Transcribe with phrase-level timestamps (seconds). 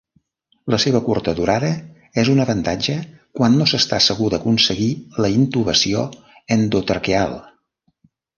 [0.73, 1.67] La seva curta durada
[2.21, 2.95] és un avantatge
[3.41, 4.89] quan no s'està segur d'aconseguir
[5.27, 6.09] la intubació
[6.59, 7.39] endotraqueal.